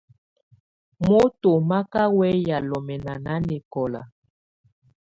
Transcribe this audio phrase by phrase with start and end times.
[1.05, 4.01] Moto má ká wɛya lɔmɛna nanɛkɔla.